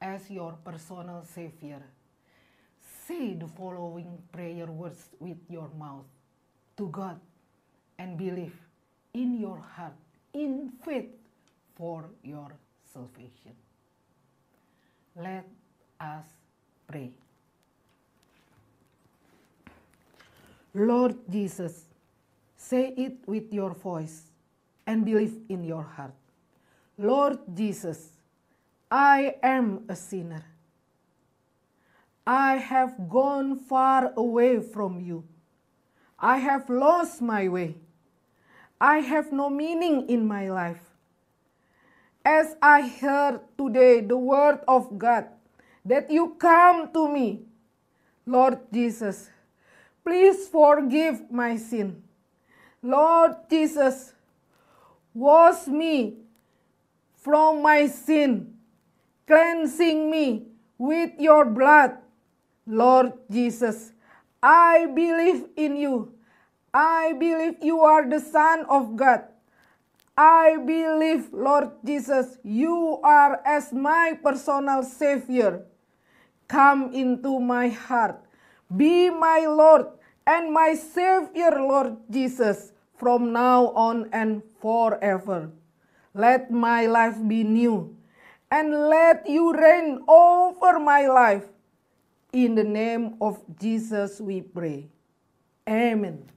as 0.00 0.30
your 0.30 0.56
personal 0.64 1.24
Savior. 1.24 1.82
Say 3.06 3.34
the 3.34 3.46
following 3.46 4.18
prayer 4.32 4.66
words 4.66 5.10
with 5.20 5.38
your 5.48 5.68
mouth 5.78 6.06
to 6.76 6.88
God 6.88 7.20
and 7.98 8.16
believe 8.18 8.65
in 9.16 9.40
your 9.40 9.58
heart 9.58 9.96
in 10.34 10.70
faith 10.84 11.10
for 11.74 12.04
your 12.22 12.52
salvation. 12.92 13.54
Let 15.16 15.46
us 15.98 16.26
pray. 16.86 17.10
Lord 20.74 21.16
Jesus, 21.30 21.84
say 22.56 22.92
it 22.96 23.16
with 23.26 23.52
your 23.52 23.72
voice 23.72 24.24
and 24.86 25.04
believe 25.04 25.38
in 25.48 25.64
your 25.64 25.82
heart. 25.82 26.12
Lord 26.98 27.38
Jesus, 27.54 28.10
I 28.90 29.36
am 29.42 29.84
a 29.88 29.96
sinner. 29.96 30.44
I 32.26 32.56
have 32.56 33.08
gone 33.08 33.58
far 33.58 34.12
away 34.16 34.60
from 34.60 35.00
you. 35.00 35.24
I 36.18 36.38
have 36.38 36.68
lost 36.68 37.22
my 37.22 37.48
way. 37.48 37.76
I 38.80 38.98
have 38.98 39.32
no 39.32 39.48
meaning 39.48 40.08
in 40.08 40.26
my 40.26 40.50
life. 40.50 40.82
As 42.24 42.56
I 42.60 42.88
heard 42.88 43.40
today 43.56 44.00
the 44.00 44.18
word 44.18 44.60
of 44.66 44.98
God, 44.98 45.26
that 45.84 46.10
you 46.10 46.36
come 46.38 46.92
to 46.92 47.08
me, 47.08 47.46
Lord 48.26 48.58
Jesus, 48.72 49.30
please 50.04 50.48
forgive 50.48 51.30
my 51.30 51.56
sin. 51.56 52.02
Lord 52.82 53.36
Jesus, 53.48 54.12
wash 55.14 55.66
me 55.68 56.18
from 57.14 57.62
my 57.62 57.86
sin, 57.86 58.54
cleansing 59.26 60.10
me 60.10 60.46
with 60.76 61.12
your 61.18 61.44
blood. 61.44 61.96
Lord 62.66 63.12
Jesus, 63.30 63.92
I 64.42 64.86
believe 64.86 65.46
in 65.56 65.76
you. 65.76 66.15
I 66.76 67.16
believe 67.16 67.64
you 67.64 67.80
are 67.80 68.04
the 68.04 68.20
Son 68.20 68.68
of 68.68 69.00
God. 69.00 69.24
I 70.12 70.60
believe, 70.60 71.32
Lord 71.32 71.72
Jesus, 71.80 72.36
you 72.44 73.00
are 73.00 73.40
as 73.48 73.72
my 73.72 74.12
personal 74.20 74.84
Savior. 74.84 75.64
Come 76.52 76.92
into 76.92 77.40
my 77.40 77.72
heart. 77.72 78.20
Be 78.68 79.08
my 79.08 79.48
Lord 79.48 79.88
and 80.28 80.52
my 80.52 80.76
Savior, 80.76 81.56
Lord 81.56 81.96
Jesus, 82.12 82.76
from 83.00 83.32
now 83.32 83.72
on 83.72 84.12
and 84.12 84.44
forever. 84.60 85.48
Let 86.12 86.52
my 86.52 86.84
life 86.84 87.16
be 87.24 87.40
new 87.40 87.96
and 88.52 88.92
let 88.92 89.24
you 89.24 89.56
reign 89.56 90.04
over 90.04 90.76
my 90.76 91.08
life. 91.08 91.48
In 92.36 92.52
the 92.54 92.68
name 92.68 93.16
of 93.20 93.40
Jesus 93.56 94.20
we 94.20 94.44
pray. 94.44 94.92
Amen. 95.64 96.35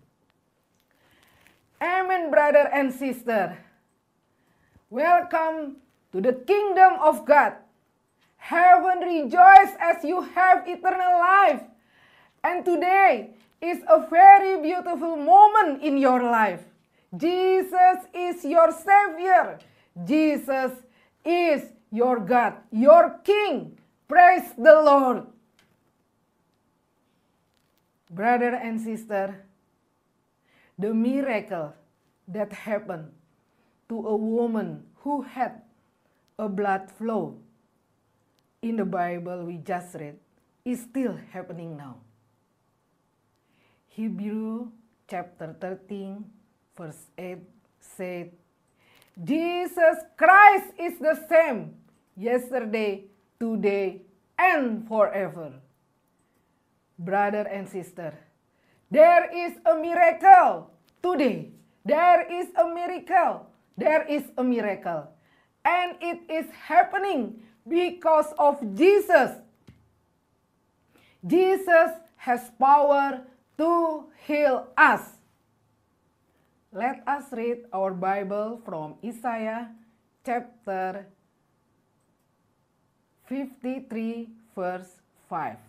Amen, 1.81 2.29
brother 2.29 2.69
and 2.73 2.91
sister. 2.91 3.57
Welcome 4.89 5.77
to 6.11 6.19
the 6.19 6.33
kingdom 6.33 6.99
of 6.99 7.25
God. 7.25 7.53
Heaven 8.37 8.99
rejoice 8.99 9.75
as 9.79 10.03
you 10.03 10.21
have 10.21 10.67
eternal 10.67 11.19
life. 11.19 11.61
And 12.43 12.65
today 12.65 13.31
is 13.61 13.79
a 13.87 14.05
very 14.09 14.61
beautiful 14.61 15.15
moment 15.15 15.81
in 15.81 15.97
your 15.97 16.23
life. 16.23 16.63
Jesus 17.15 18.05
is 18.13 18.43
your 18.43 18.71
Savior. 18.71 19.59
Jesus 20.05 20.71
is 21.23 21.63
your 21.91 22.19
God, 22.19 22.55
your 22.71 23.19
King. 23.23 23.77
Praise 24.07 24.51
the 24.57 24.81
Lord. 24.81 25.27
Brother 28.09 28.55
and 28.55 28.81
sister, 28.81 29.45
the 30.79 30.93
miracle 30.93 31.73
that 32.29 32.53
happened 32.53 33.11
to 33.89 33.99
a 34.07 34.15
woman 34.15 34.83
who 35.03 35.21
had 35.21 35.61
a 36.39 36.47
blood 36.47 36.89
flow 36.97 37.35
in 38.61 38.77
the 38.77 38.85
Bible 38.85 39.43
we 39.43 39.57
just 39.57 39.93
read 39.95 40.15
is 40.63 40.79
still 40.81 41.19
happening 41.31 41.75
now. 41.75 41.97
Hebrew 43.89 44.71
chapter 45.09 45.53
13, 45.59 46.23
verse 46.77 47.07
8 47.17 47.39
said, 47.79 48.31
Jesus 49.21 49.97
Christ 50.15 50.71
is 50.79 50.97
the 50.99 51.19
same 51.27 51.75
yesterday, 52.15 53.03
today, 53.37 54.03
and 54.37 54.87
forever. 54.87 55.51
Brother 56.97 57.47
and 57.51 57.67
sister, 57.67 58.13
there 58.91 59.29
is 59.29 59.53
a 59.65 59.75
miracle 59.75 60.71
today. 61.01 61.51
There 61.85 62.25
is 62.25 62.47
a 62.57 62.65
miracle. 62.65 63.45
There 63.77 64.03
is 64.07 64.23
a 64.37 64.43
miracle. 64.43 65.07
And 65.63 65.95
it 66.01 66.19
is 66.29 66.45
happening 66.51 67.41
because 67.67 68.33
of 68.37 68.57
Jesus. 68.75 69.37
Jesus 71.25 71.91
has 72.17 72.49
power 72.59 73.21
to 73.57 74.05
heal 74.25 74.67
us. 74.77 75.01
Let 76.71 77.03
us 77.07 77.25
read 77.31 77.65
our 77.73 77.93
Bible 77.93 78.61
from 78.65 78.95
Isaiah 79.03 79.69
chapter 80.25 81.07
53, 83.25 84.29
verse 84.55 85.01
5. 85.29 85.68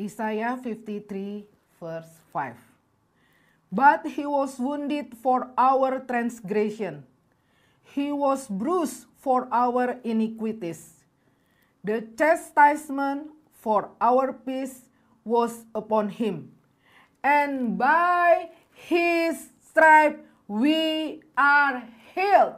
Isaiah 0.00 0.56
53, 0.56 1.44
verse 1.76 2.08
5. 2.32 2.56
But 3.70 4.06
he 4.08 4.24
was 4.24 4.56
wounded 4.56 5.12
for 5.20 5.52
our 5.58 6.00
transgression, 6.08 7.04
he 7.92 8.10
was 8.10 8.48
bruised 8.48 9.04
for 9.20 9.46
our 9.52 10.00
iniquities. 10.02 11.04
The 11.84 12.08
chastisement 12.16 13.28
for 13.60 13.92
our 14.00 14.32
peace 14.32 14.88
was 15.24 15.68
upon 15.74 16.08
him, 16.08 16.52
and 17.22 17.76
by 17.76 18.48
his 18.72 19.52
stripe 19.60 20.24
we 20.48 21.20
are 21.36 21.84
healed. 22.16 22.56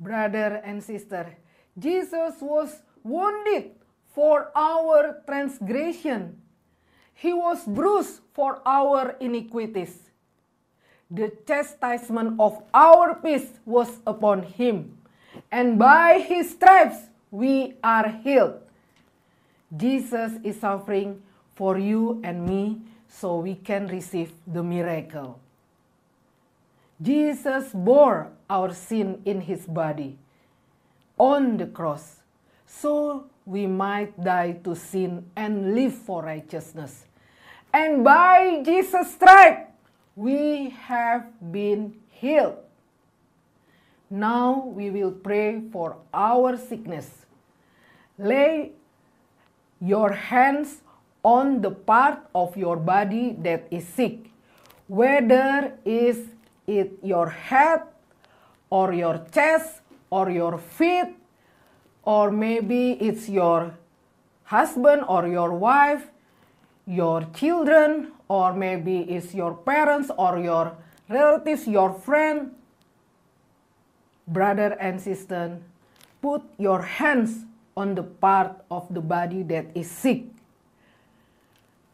Brother 0.00 0.60
and 0.66 0.82
sister, 0.82 1.38
Jesus 1.78 2.42
was 2.42 2.82
wounded 3.02 3.83
for 4.14 4.50
our 4.54 5.20
transgression. 5.26 6.38
He 7.14 7.32
was 7.32 7.64
bruised 7.66 8.20
for 8.32 8.62
our 8.64 9.16
iniquities. 9.18 10.10
The 11.10 11.32
chastisement 11.46 12.38
of 12.38 12.62
our 12.72 13.16
peace 13.16 13.58
was 13.66 13.90
upon 14.06 14.42
him, 14.42 14.96
and 15.50 15.78
by 15.78 16.18
his 16.18 16.50
stripes 16.50 17.10
we 17.30 17.74
are 17.82 18.08
healed. 18.22 18.62
Jesus 19.76 20.38
is 20.42 20.60
suffering 20.60 21.20
for 21.54 21.78
you 21.78 22.20
and 22.22 22.46
me 22.46 22.80
so 23.08 23.38
we 23.38 23.54
can 23.54 23.86
receive 23.88 24.32
the 24.46 24.62
miracle. 24.62 25.38
Jesus 27.02 27.70
bore 27.74 28.30
our 28.48 28.72
sin 28.72 29.20
in 29.24 29.42
his 29.42 29.66
body 29.66 30.18
on 31.18 31.58
the 31.58 31.66
cross 31.66 32.23
so 32.66 33.26
we 33.46 33.66
might 33.66 34.12
die 34.22 34.52
to 34.64 34.74
sin 34.74 35.24
and 35.36 35.74
live 35.74 35.94
for 35.94 36.22
righteousness. 36.22 37.04
And 37.72 38.04
by 38.04 38.62
Jesus' 38.64 39.14
stripe, 39.14 39.70
we 40.16 40.70
have 40.70 41.26
been 41.52 41.94
healed. 42.08 42.56
Now 44.08 44.64
we 44.66 44.90
will 44.90 45.10
pray 45.10 45.60
for 45.72 45.96
our 46.12 46.56
sickness. 46.56 47.26
Lay 48.18 48.72
your 49.80 50.12
hands 50.12 50.82
on 51.24 51.60
the 51.60 51.70
part 51.70 52.20
of 52.34 52.56
your 52.56 52.76
body 52.76 53.34
that 53.42 53.66
is 53.70 53.88
sick, 53.88 54.30
whether 54.86 55.72
is 55.84 56.28
it 56.66 56.92
your 57.02 57.28
head 57.28 57.82
or 58.70 58.92
your 58.92 59.26
chest 59.32 59.80
or 60.10 60.30
your 60.30 60.58
feet 60.58 61.16
or 62.04 62.30
maybe 62.30 62.92
it's 62.92 63.28
your 63.28 63.76
husband 64.44 65.04
or 65.08 65.26
your 65.26 65.52
wife, 65.52 66.06
your 66.86 67.26
children, 67.34 68.12
or 68.28 68.52
maybe 68.52 69.00
it's 69.02 69.34
your 69.34 69.54
parents 69.54 70.10
or 70.18 70.38
your 70.38 70.76
relatives, 71.08 71.66
your 71.66 71.92
friend, 71.92 72.54
brother 74.28 74.76
and 74.80 75.00
sister, 75.00 75.58
put 76.20 76.42
your 76.58 76.82
hands 76.82 77.44
on 77.76 77.94
the 77.94 78.02
part 78.02 78.64
of 78.70 78.86
the 78.92 79.00
body 79.00 79.42
that 79.42 79.66
is 79.74 79.90
sick, 79.90 80.24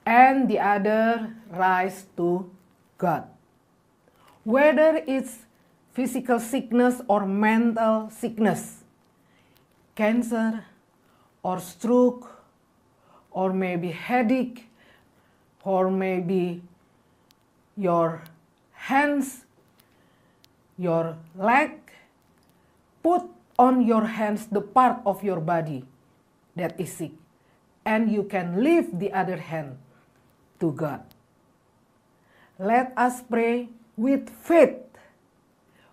and 0.05 0.49
the 0.49 0.59
other 0.59 1.35
rise 1.51 2.07
to 2.17 2.51
God. 2.99 3.25
Whether 4.45 5.03
it's 5.07 5.47
physical 5.93 6.39
sickness 6.39 7.01
or 7.09 7.27
mental 7.27 8.11
sickness, 8.11 8.80
cancer 10.01 10.65
or 11.45 11.61
stroke 11.61 12.25
or 13.31 13.53
maybe 13.53 13.93
headache 13.93 14.65
or 15.63 15.91
maybe 15.91 16.63
your 17.77 18.25
hands, 18.73 19.45
your 20.79 21.21
leg, 21.37 21.77
put 23.03 23.29
on 23.59 23.85
your 23.85 24.07
hands 24.07 24.49
the 24.49 24.61
part 24.65 25.05
of 25.05 25.23
your 25.23 25.39
body 25.39 25.85
that 26.57 26.81
is 26.81 26.97
sick 26.97 27.13
and 27.85 28.11
you 28.11 28.25
can 28.25 28.65
lift 28.65 28.99
the 28.99 29.13
other 29.13 29.37
hand 29.37 29.77
to 30.61 30.73
God. 30.73 31.05
Let 32.59 32.97
us 32.97 33.21
pray 33.21 33.69
with 33.97 34.31
faith. 34.31 34.81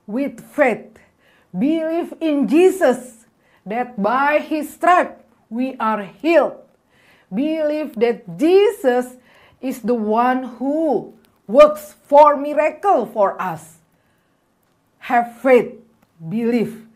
With 0.07 0.39
faith. 0.55 0.95
Believe 1.51 2.13
in 2.21 2.47
Jesus 2.47 3.16
that 3.67 4.01
by 4.01 4.39
his 4.39 4.73
stripe 4.73 5.23
we 5.49 5.75
are 5.77 6.03
healed. 6.03 6.57
Believe 7.33 7.95
that 7.99 8.37
Jesus 8.37 9.17
is 9.61 9.81
the 9.81 9.93
one 9.93 10.43
who 10.57 11.13
works 11.45 11.95
for 12.07 12.37
miracle 12.37 13.05
for 13.05 13.39
us. 13.41 13.79
Have 14.99 15.39
faith, 15.39 15.75
believe, 16.29 16.87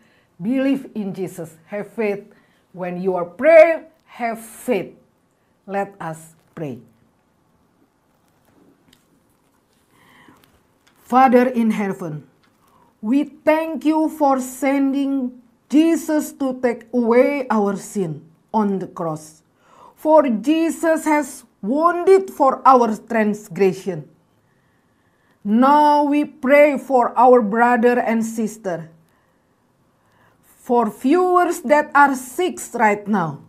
believe 0.42 0.90
in 0.96 1.14
Jesus. 1.14 1.58
Have 1.68 1.92
faith 1.92 2.24
when 2.72 3.02
you 3.02 3.16
are 3.16 3.26
praying, 3.26 3.86
have 4.06 4.40
faith. 4.40 4.96
Let 5.68 5.96
us 6.00 6.34
pray. 6.56 6.80
Father 11.04 11.48
in 11.50 11.72
heaven, 11.72 12.28
we 13.02 13.24
thank 13.24 13.84
you 13.84 14.08
for 14.08 14.40
sending 14.40 15.41
Jesus 15.72 16.36
to 16.36 16.60
take 16.60 16.92
away 16.92 17.48
our 17.48 17.80
sin 17.80 18.20
on 18.54 18.80
the 18.80 18.88
cross. 18.92 19.42
For 19.96 20.28
Jesus 20.28 21.06
has 21.06 21.46
wounded 21.62 22.30
for 22.30 22.60
our 22.68 22.92
transgression. 23.08 24.04
Now 25.48 26.04
we 26.04 26.26
pray 26.26 26.78
for 26.78 27.18
our 27.18 27.42
brother 27.42 27.98
and 27.98 28.20
sister, 28.20 28.92
for 30.44 30.92
viewers 30.92 31.62
that 31.62 31.90
are 31.96 32.16
sick 32.20 32.60
right 32.76 33.08
now. 33.08 33.40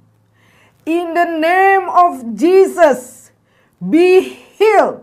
In 0.86 1.14
the 1.14 1.26
name 1.26 1.90
of 1.90 2.38
Jesus, 2.38 3.32
be 3.82 4.38
healed. 4.54 5.02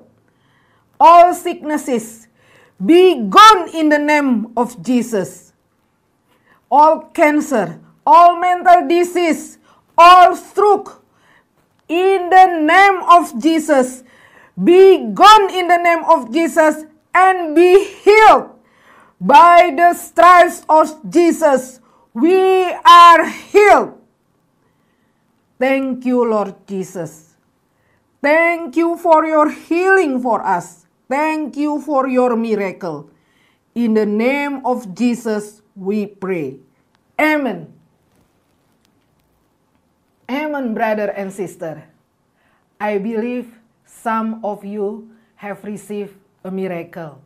All 0.99 1.33
sicknesses 1.33 2.27
be 2.79 3.27
gone 3.27 3.75
in 3.75 3.89
the 3.89 3.99
name 3.99 4.55
of 4.55 4.81
Jesus 4.81 5.48
all 6.71 7.01
cancer, 7.13 7.79
all 8.05 8.39
mental 8.39 8.87
disease, 8.87 9.57
all 9.97 10.35
stroke, 10.35 11.03
in 11.87 12.29
the 12.29 12.45
name 12.61 13.01
of 13.09 13.41
Jesus, 13.41 14.03
be 14.63 15.09
gone 15.13 15.53
in 15.53 15.67
the 15.67 15.77
name 15.77 16.03
of 16.05 16.31
Jesus 16.31 16.85
and 17.13 17.55
be 17.55 17.83
healed. 17.83 18.51
By 19.19 19.73
the 19.75 19.93
stripes 19.93 20.63
of 20.69 20.87
Jesus, 21.09 21.81
we 22.13 22.71
are 22.85 23.25
healed. 23.27 23.97
Thank 25.57 26.05
you, 26.05 26.23
Lord 26.29 26.55
Jesus. 26.67 27.35
Thank 28.21 28.77
you 28.77 28.95
for 28.97 29.25
your 29.25 29.49
healing 29.49 30.21
for 30.21 30.45
us. 30.45 30.85
thank 31.09 31.57
you 31.57 31.81
for 31.81 32.07
your 32.07 32.37
miracle. 32.37 33.09
In 33.73 33.95
the 33.95 34.05
name 34.05 34.61
of 34.63 34.93
Jesus, 34.93 35.61
we 35.79 36.05
pray. 36.05 36.59
Amen. 37.19 37.71
Amen, 40.29 40.73
brother 40.75 41.09
and 41.15 41.31
sister. 41.31 41.87
I 42.79 42.99
believe 42.99 43.47
some 43.85 44.43
of 44.43 44.63
you 44.63 45.09
have 45.35 45.63
received 45.63 46.13
a 46.43 46.51
miracle. 46.51 47.21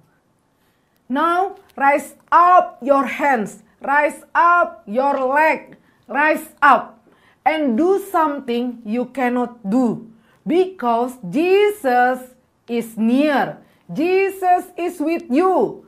Now, 1.09 1.57
rise 1.75 2.15
up 2.31 2.77
your 2.81 3.05
hands, 3.05 3.61
rise 3.81 4.23
up 4.33 4.83
your 4.85 5.19
leg, 5.33 5.77
rise 6.07 6.47
up, 6.61 7.03
and 7.45 7.77
do 7.77 7.99
something 8.09 8.81
you 8.85 9.05
cannot 9.11 9.59
do 9.69 10.09
because 10.47 11.17
Jesus 11.29 12.33
is 12.69 12.97
near. 12.97 13.57
Jesus 13.91 14.71
is 14.77 14.99
with 14.99 15.23
you. 15.29 15.85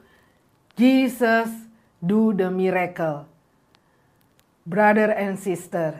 Jesus 0.76 1.65
do 2.06 2.34
the 2.34 2.52
miracle. 2.52 3.26
Brother 4.66 5.12
and 5.12 5.38
sister, 5.38 6.00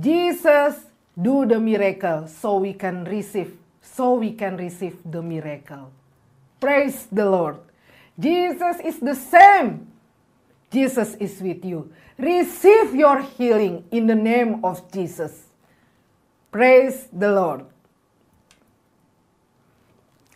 Jesus 0.00 0.76
do 1.20 1.46
the 1.46 1.58
miracle 1.58 2.28
so 2.28 2.58
we 2.58 2.74
can 2.74 3.04
receive, 3.04 3.56
so 3.80 4.14
we 4.14 4.32
can 4.32 4.56
receive 4.56 4.96
the 5.04 5.22
miracle. 5.22 5.90
Praise 6.60 7.06
the 7.10 7.24
Lord. 7.24 7.56
Jesus 8.18 8.80
is 8.84 8.98
the 8.98 9.14
same. 9.14 9.86
Jesus 10.70 11.14
is 11.14 11.40
with 11.40 11.64
you. 11.64 11.92
Receive 12.18 12.94
your 12.94 13.22
healing 13.22 13.84
in 13.90 14.06
the 14.06 14.14
name 14.14 14.64
of 14.64 14.90
Jesus. 14.90 15.44
Praise 16.50 17.08
the 17.12 17.30
Lord. 17.30 17.64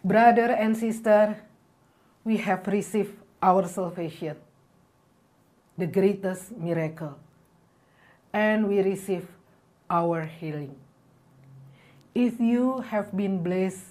Brother 0.05 0.53
and 0.53 0.77
sister, 0.77 1.37
we 2.25 2.37
have 2.39 2.67
received 2.67 3.20
our 3.43 3.67
salvation, 3.67 4.37
the 5.77 5.87
greatest 5.87 6.53
miracle, 6.53 7.19
and 8.33 8.69
we 8.69 8.81
receive 8.81 9.27
our 9.89 10.25
healing. 10.25 10.75
If 12.15 12.41
you 12.41 12.81
have 12.81 13.17
been 13.17 13.43
blessed 13.43 13.85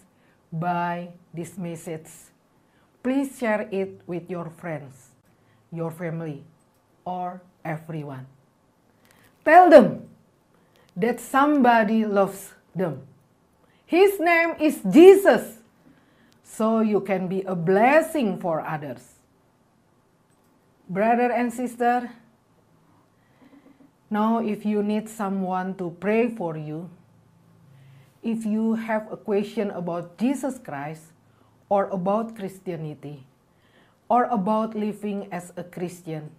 by 0.52 1.10
this 1.34 1.58
message, 1.58 2.08
please 3.02 3.38
share 3.38 3.68
it 3.72 4.02
with 4.06 4.30
your 4.30 4.50
friends, 4.58 5.10
your 5.72 5.92
family, 5.92 6.44
or 7.06 7.42
everyone. 7.64 8.28
Tell 9.46 9.70
them 9.70 10.08
that 10.96 11.20
somebody 11.20 12.06
loves 12.06 12.54
them. 12.76 13.02
His 13.86 14.20
name 14.20 14.56
is 14.60 14.82
Jesus 14.90 15.58
so 16.44 16.82
you 16.82 17.02
can 17.02 17.28
be 17.28 17.42
a 17.44 17.56
blessing 17.56 18.40
for 18.40 18.62
others. 18.62 19.19
Brother 20.90 21.32
and 21.32 21.54
sister, 21.54 22.10
now 24.10 24.40
if 24.42 24.66
you 24.66 24.82
need 24.82 25.08
someone 25.08 25.78
to 25.78 25.94
pray 26.02 26.34
for 26.34 26.58
you, 26.58 26.90
if 28.24 28.44
you 28.44 28.74
have 28.74 29.06
a 29.12 29.16
question 29.16 29.70
about 29.70 30.18
Jesus 30.18 30.58
Christ 30.58 31.14
or 31.70 31.86
about 31.94 32.36
Christianity 32.36 33.22
or 34.10 34.26
about 34.34 34.74
living 34.74 35.30
as 35.32 35.54
a 35.56 35.64
Christian, 35.64 36.32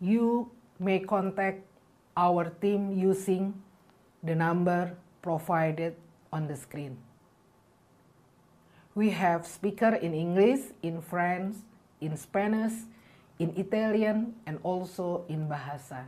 you 0.00 0.50
may 0.78 0.98
contact 0.98 1.60
our 2.16 2.48
team 2.64 2.90
using 2.96 3.52
the 4.24 4.34
number 4.34 4.96
provided 5.20 5.94
on 6.32 6.48
the 6.48 6.56
screen. 6.56 6.96
We 8.94 9.10
have 9.10 9.46
speaker 9.46 9.94
in 10.00 10.14
English, 10.14 10.72
in 10.82 11.02
French, 11.02 11.56
in 12.00 12.16
Spanish, 12.16 12.72
in 13.40 13.56
Italian, 13.56 14.36
and 14.44 14.60
also 14.62 15.24
in 15.32 15.48
Bahasa. 15.48 16.04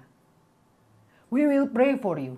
We 1.33 1.49
will 1.49 1.66
pray 1.66 1.97
for 1.97 2.21
you. 2.21 2.37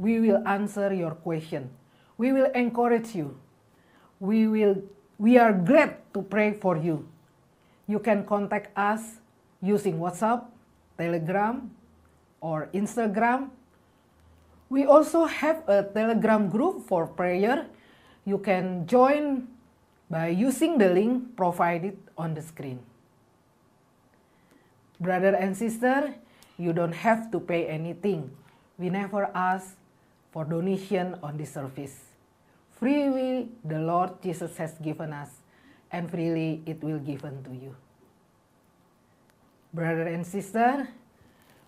We 0.00 0.18
will 0.18 0.40
answer 0.48 0.88
your 0.96 1.12
question. 1.12 1.68
We 2.16 2.32
will 2.32 2.48
encourage 2.56 3.12
you. 3.14 3.36
We, 4.18 4.48
will, 4.48 4.80
we 5.20 5.36
are 5.36 5.52
glad 5.52 6.00
to 6.16 6.24
pray 6.24 6.56
for 6.56 6.80
you. 6.80 7.04
You 7.86 8.00
can 8.00 8.24
contact 8.24 8.72
us 8.76 9.20
using 9.60 10.00
WhatsApp, 10.00 10.48
Telegram, 10.96 11.70
or 12.40 12.72
Instagram. 12.72 13.52
We 14.72 14.86
also 14.86 15.26
have 15.26 15.68
a 15.68 15.84
Telegram 15.84 16.48
group 16.48 16.88
for 16.88 17.06
prayer. 17.06 17.68
You 18.24 18.38
can 18.38 18.86
join 18.86 19.48
by 20.08 20.28
using 20.28 20.78
the 20.78 20.88
link 20.88 21.36
provided 21.36 21.98
on 22.16 22.32
the 22.32 22.40
screen. 22.40 22.80
Brother 25.00 25.32
and 25.34 25.56
sister, 25.56 26.14
you 26.60 26.72
don't 26.76 26.92
have 26.92 27.32
to 27.32 27.40
pay 27.40 27.66
anything. 27.66 28.30
We 28.76 28.90
never 28.92 29.32
ask 29.34 29.76
for 30.30 30.44
donation 30.44 31.16
on 31.22 31.40
this 31.40 31.56
service. 31.56 32.12
Freely 32.76 33.48
the 33.64 33.80
Lord 33.80 34.20
Jesus 34.22 34.56
has 34.56 34.76
given 34.84 35.12
us, 35.12 35.40
and 35.90 36.10
freely 36.10 36.62
it 36.66 36.84
will 36.84 37.00
given 37.00 37.42
to 37.44 37.52
you. 37.52 37.74
Brother 39.72 40.04
and 40.04 40.26
sister, 40.26 40.88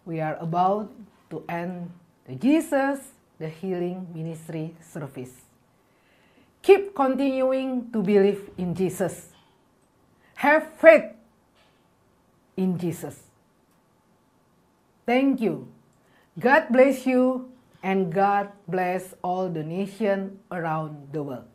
we 0.05 0.21
are 0.21 0.37
about 0.37 0.93
to 1.31 1.45
end 1.49 1.91
the 2.29 2.35
Jesus, 2.37 3.01
the 3.39 3.49
Healing 3.49 4.09
Ministry 4.13 4.77
service. 4.81 5.33
Keep 6.61 6.95
continuing 6.95 7.91
to 7.93 8.03
believe 8.03 8.51
in 8.59 8.75
Jesus. 8.75 9.33
Have 10.37 10.69
faith 10.77 11.17
in 12.57 12.79
Jesus. 12.79 13.23
Thank 15.07 15.41
you. 15.41 15.69
God 16.39 16.69
bless 16.71 17.07
you 17.07 17.53
and 17.83 18.13
God 18.13 18.51
bless 18.69 19.15
all 19.23 19.49
the 19.49 19.63
nation 19.63 20.39
around 20.51 21.13
the 21.13 21.23
world. 21.23 21.52